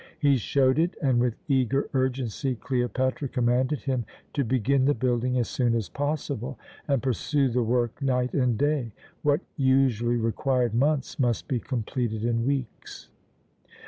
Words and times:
He 0.17 0.37
showed 0.37 0.79
it, 0.79 0.95
and 1.03 1.19
with 1.19 1.35
eager 1.47 1.87
urgency 1.93 2.55
Cleopatra 2.55 3.27
commanded 3.27 3.81
him 3.83 4.03
to 4.33 4.43
begin 4.43 4.85
the 4.85 4.95
building 4.95 5.37
as 5.37 5.47
soon 5.47 5.75
as 5.75 5.89
possible 5.89 6.57
and 6.87 7.03
pursue 7.03 7.49
the 7.49 7.61
work 7.61 8.01
night 8.01 8.33
and 8.33 8.57
day. 8.57 8.93
What 9.21 9.41
usually 9.57 10.17
required 10.17 10.73
months 10.73 11.19
must 11.19 11.47
be 11.47 11.59
completed 11.59 12.25
in 12.25 12.47
weeks. 12.47 13.09